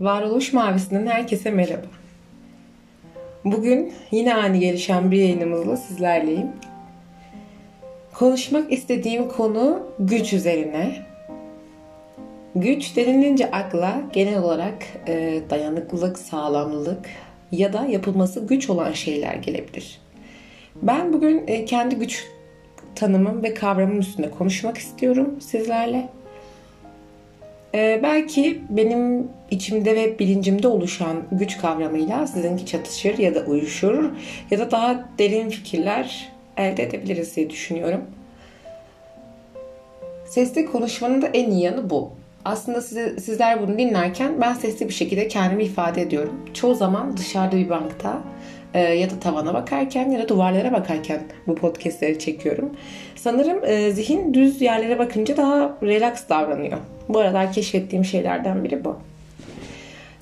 [0.00, 1.86] Varoluş Mavisi'nden herkese merhaba.
[3.44, 6.46] Bugün yine ani gelişen bir yayınımızla sizlerleyim.
[8.14, 11.06] Konuşmak istediğim konu güç üzerine.
[12.54, 14.74] Güç denilince akla genel olarak
[15.06, 17.06] e, dayanıklılık, sağlamlılık
[17.52, 20.00] ya da yapılması güç olan şeyler gelebilir.
[20.82, 22.26] Ben bugün e, kendi güç
[22.94, 26.08] tanımım ve kavramım üstünde konuşmak istiyorum sizlerle.
[27.74, 34.10] Ee, belki benim içimde ve bilincimde oluşan güç kavramıyla sizinki çatışır ya da uyuşur
[34.50, 38.00] ya da daha derin fikirler elde edebiliriz diye düşünüyorum.
[40.26, 42.12] Sesli konuşmanın da en iyi yanı bu.
[42.44, 46.40] Aslında size, sizler bunu dinlerken ben sesli bir şekilde kendimi ifade ediyorum.
[46.54, 48.22] Çoğu zaman dışarıda bir bankta
[48.74, 52.76] e, ya da tavana bakarken ya da duvarlara bakarken bu podcastleri çekiyorum.
[53.16, 56.78] Sanırım e, zihin düz yerlere bakınca daha relax davranıyor.
[57.08, 58.96] Bu aralar keşfettiğim şeylerden biri bu.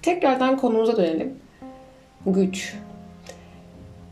[0.02, 1.34] Tekrardan konumuza dönelim.
[2.26, 2.74] Güç.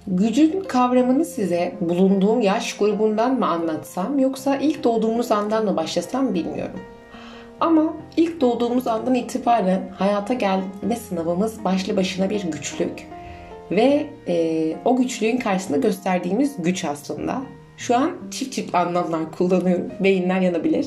[0.07, 6.81] Gücün kavramını size bulunduğum yaş grubundan mı anlatsam yoksa ilk doğduğumuz andan mı başlasam bilmiyorum.
[7.61, 13.07] Ama ilk doğduğumuz andan itibaren hayata gelme sınavımız başlı başına bir güçlük.
[13.71, 17.43] Ve e, o güçlüğün karşısında gösterdiğimiz güç aslında.
[17.77, 19.87] Şu an çift çift anlamlar kullanıyorum.
[20.01, 20.87] Beyinler yanabilir.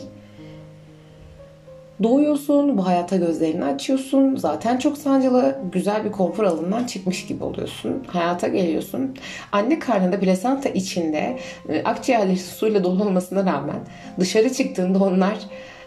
[2.03, 4.35] Doğuyorsun, bu hayata gözlerini açıyorsun.
[4.35, 8.03] Zaten çok sancılı, güzel bir konfor alanından çıkmış gibi oluyorsun.
[8.07, 9.15] Hayata geliyorsun.
[9.51, 11.37] Anne karnında plasenta içinde
[11.69, 13.79] e, akciğerleri suyla dolu olmasına rağmen
[14.19, 15.37] dışarı çıktığında onlar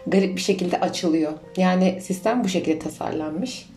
[0.07, 1.31] garip bir şekilde açılıyor.
[1.57, 3.69] Yani sistem bu şekilde tasarlanmış.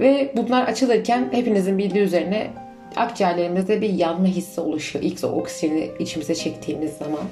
[0.00, 2.50] Ve bunlar açılırken hepinizin bildiği üzerine
[2.96, 5.04] akciğerlerimizde bir yanma hissi oluşuyor.
[5.04, 7.24] İlk oksijeni içimize çektiğimiz zaman.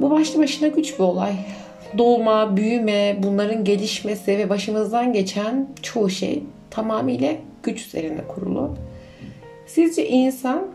[0.00, 1.32] Bu başlı başına güç bir olay.
[1.98, 8.76] Doğma, büyüme, bunların gelişmesi ve başımızdan geçen çoğu şey tamamıyla güç üzerine kurulu.
[9.66, 10.66] Sizce insan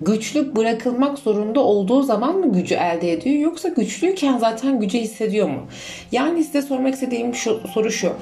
[0.00, 5.66] güçlü bırakılmak zorunda olduğu zaman mı gücü elde ediyor yoksa güçlüyken zaten gücü hissediyor mu?
[6.12, 8.12] Yani size sormak istediğim şu, soru şu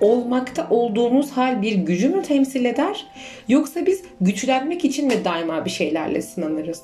[0.00, 3.06] olmakta olduğumuz hal bir gücü mü temsil eder?
[3.48, 6.82] Yoksa biz güçlenmek için mi daima bir şeylerle sınanırız?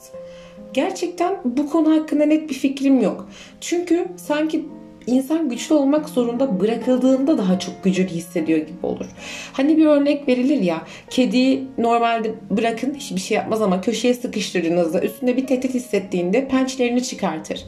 [0.72, 3.28] Gerçekten bu konu hakkında net bir fikrim yok.
[3.60, 4.65] Çünkü sanki
[5.06, 9.06] insan güçlü olmak zorunda bırakıldığında daha çok gücünü hissediyor gibi olur.
[9.53, 15.37] Hani bir örnek verilir ya kedi normalde bırakın hiçbir şey yapmaz ama köşeye sıkıştırdığınızda üstünde
[15.37, 17.65] bir tehdit hissettiğinde pençelerini çıkartır.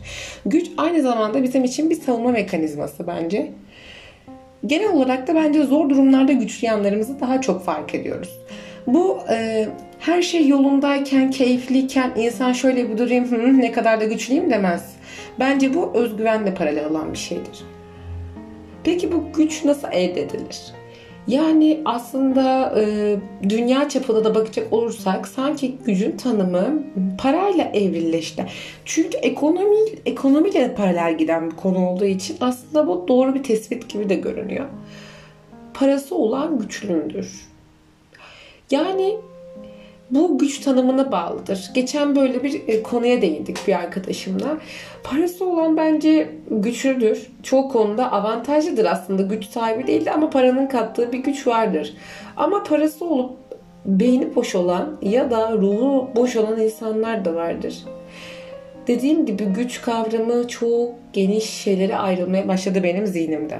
[0.47, 3.53] Güç aynı zamanda bizim için bir savunma mekanizması bence.
[4.66, 8.38] Genel olarak da bence zor durumlarda güçlü yanlarımızı daha çok fark ediyoruz.
[8.86, 9.69] Bu e,
[10.00, 14.97] her şey yolundayken, keyifliyken insan şöyle bir durayım Hı, ne kadar da güçlüyüm demez.
[15.38, 17.64] Bence bu özgüvenle paralel olan bir şeydir.
[18.84, 20.60] Peki bu güç nasıl elde edilir?
[21.28, 23.16] Yani aslında e,
[23.48, 26.82] dünya çapında da bakacak olursak sanki gücün tanımı
[27.19, 28.47] parayla evrilleşti.
[28.84, 29.76] Çünkü ekonomi
[30.06, 34.66] ekonomiyle paralel giden bir konu olduğu için aslında bu doğru bir tespit gibi de görünüyor.
[35.75, 37.48] Parası olan güçlüdür.
[38.70, 39.16] Yani
[40.11, 41.71] bu güç tanımına bağlıdır.
[41.75, 44.59] Geçen böyle bir e, konuya değindik bir arkadaşımla.
[45.05, 47.27] Parası olan bence güçlüdür.
[47.43, 49.23] Çoğu konuda avantajlıdır aslında.
[49.23, 51.95] Güç sahibi değildi ama paranın kattığı bir güç vardır.
[52.37, 53.31] Ama parası olup
[53.85, 57.85] beyni boş olan ya da ruhu boş olan insanlar da vardır.
[58.87, 63.59] Dediğim gibi güç kavramı çok geniş şeylere ayrılmaya başladı benim zihnimde.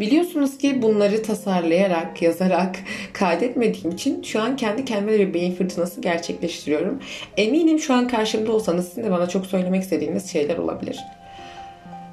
[0.00, 2.76] Biliyorsunuz ki bunları tasarlayarak, yazarak,
[3.12, 7.00] kaydetmediğim için şu an kendi kendime bir beyin fırtınası gerçekleştiriyorum.
[7.36, 10.98] Eminim şu an karşımda olsanız sizin de bana çok söylemek istediğiniz şeyler olabilir.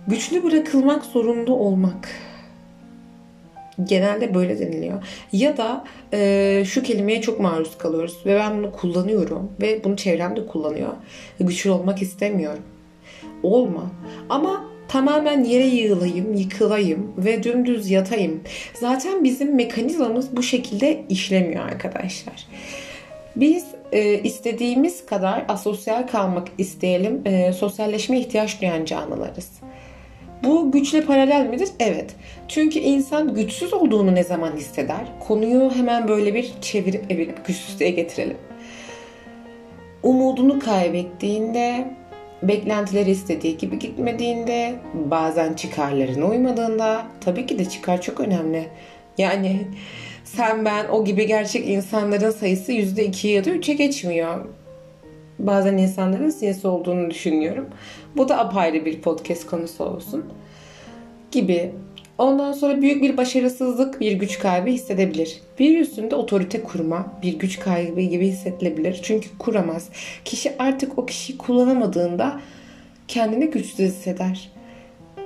[0.08, 2.10] Güçlü bırakılmak zorunda olmak.
[3.84, 5.04] Genelde böyle deniliyor.
[5.32, 10.46] Ya da e, şu kelimeye çok maruz kalıyoruz ve ben bunu kullanıyorum ve bunu çevremde
[10.46, 10.90] kullanıyor.
[11.40, 12.64] Güçlü olmak istemiyorum.
[13.44, 13.92] Olma.
[14.30, 18.44] Ama tamamen yere yığılayım, yıkılayım ve dümdüz yatayım.
[18.74, 22.48] Zaten bizim mekanizmamız bu şekilde işlemiyor arkadaşlar.
[23.36, 29.50] Biz e, istediğimiz kadar asosyal kalmak isteyelim, e, sosyalleşme ihtiyaç duyan canlılarız.
[30.44, 31.70] Bu güçle paralel midir?
[31.80, 32.16] Evet.
[32.48, 35.06] Çünkü insan güçsüz olduğunu ne zaman hisseder?
[35.20, 38.38] Konuyu hemen böyle bir çevirip evirip güçsüzlüğe getirelim.
[40.04, 41.94] Umudunu kaybettiğinde,
[42.44, 48.68] beklentileri istediği gibi gitmediğinde, bazen çıkarlarına uymadığında, tabii ki de çıkar çok önemli.
[49.18, 49.68] Yani
[50.24, 54.46] sen ben o gibi gerçek insanların sayısı %2 ya da 3'e geçmiyor.
[55.40, 57.70] Bazen insanların sinsi olduğunu düşünüyorum.
[58.18, 60.26] Bu da apayrı bir podcast konusu olsun.
[61.32, 61.72] Gibi.
[62.20, 65.42] Ondan sonra büyük bir başarısızlık, bir güç kaybı hissedebilir.
[65.60, 69.00] Bir üstünde otorite kurma, bir güç kaybı gibi hissedilebilir.
[69.04, 69.90] Çünkü kuramaz.
[70.26, 72.40] Kişi artık o kişiyi kullanamadığında
[73.08, 74.52] kendini güçsüz hisseder.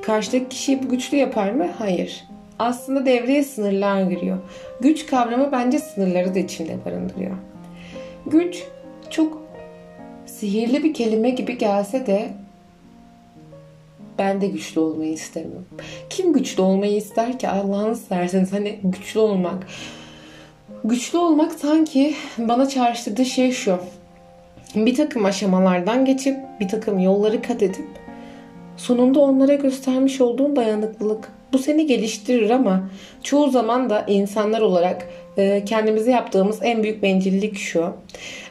[0.02, 1.68] Karşıdaki kişiyi güçlü yapar mı?
[1.78, 2.24] Hayır.
[2.60, 4.38] Aslında devreye sınırlar giriyor.
[4.82, 7.38] Güç kavramı bence sınırları da içinde barındırıyor.
[8.26, 8.64] Güç
[9.10, 9.42] çok
[10.26, 12.43] sihirli bir kelime gibi gelse de
[14.20, 15.66] ben de güçlü olmayı istemiyorum.
[16.10, 19.68] Kim güçlü olmayı ister ki Allah'ını serseniz hani güçlü olmak.
[20.84, 23.78] Güçlü olmak sanki bana çağrıştırdığı şey şu.
[24.76, 27.88] Bir takım aşamalardan geçip bir takım yolları kat edip
[28.78, 31.32] sonunda onlara göstermiş olduğun dayanıklılık.
[31.54, 32.90] Bu seni geliştirir ama
[33.24, 35.10] çoğu zaman da insanlar olarak
[35.66, 37.94] kendimize yaptığımız en büyük bencillik şu.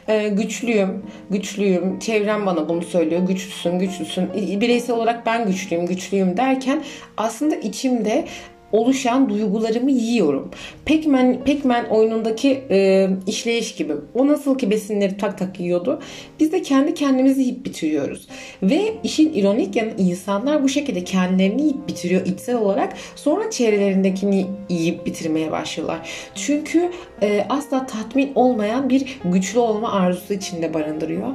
[0.07, 4.33] E, güçlüyüm, güçlüyüm, çevrem bana bunu söylüyor, güçlüsün, güçlüsün.
[4.33, 6.83] Bireysel olarak ben güçlüyüm, güçlüyüm derken
[7.17, 8.25] aslında içimde
[8.73, 10.51] oluşan duygularımı yiyorum.
[10.85, 13.93] Pac-Man, Pac-Man oyunundaki e, işleyiş gibi.
[14.13, 15.99] O nasıl ki besinleri tak tak yiyordu.
[16.39, 18.27] Biz de kendi kendimizi yiyip bitiriyoruz.
[18.63, 22.93] Ve işin ironik yanı insanlar bu şekilde kendilerini yiyip bitiriyor içsel olarak.
[23.15, 26.09] Sonra çevrelerindekini yiyip bitirmeye başlıyorlar.
[26.35, 26.89] Çünkü
[27.21, 31.27] e, asla tatmin olmayan bir güçlü olma arzusu içinde barındırıyor.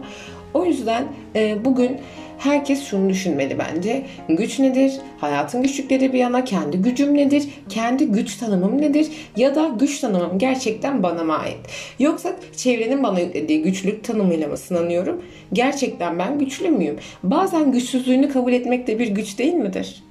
[0.55, 1.05] O yüzden
[1.37, 1.99] e, bugün
[2.39, 4.03] herkes şunu düşünmeli bence.
[4.29, 4.93] Güç nedir?
[5.19, 7.45] Hayatın güçlükleri bir yana kendi gücüm nedir?
[7.69, 9.09] Kendi güç tanımım nedir?
[9.37, 11.59] Ya da güç tanımım gerçekten bana mı ait?
[11.99, 15.23] Yoksa çevrenin bana yüklediği güçlük tanımıyla mı sınanıyorum?
[15.53, 16.97] Gerçekten ben güçlü müyüm?
[17.23, 20.03] Bazen güçsüzlüğünü kabul etmek de bir güç değil midir?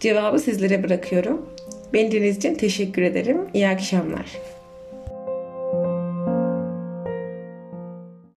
[0.00, 1.46] Cevabı sizlere bırakıyorum.
[1.92, 3.38] Beni için teşekkür ederim.
[3.54, 4.26] İyi akşamlar.